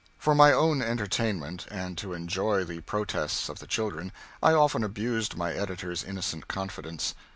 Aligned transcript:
For 0.17 0.33
my 0.33 0.51
own 0.51 0.81
entertainment, 0.81 1.67
and 1.69 1.95
to 1.99 2.13
enjoy 2.13 2.63
the 2.63 2.81
protests 2.81 3.49
of 3.49 3.59
the 3.59 3.67
children, 3.67 4.11
I 4.41 4.51
often 4.51 4.83
abused 4.83 5.37
my 5.37 5.53
editor's 5.53 6.03
innocent 6.03 6.47
confidence. 6.47 7.13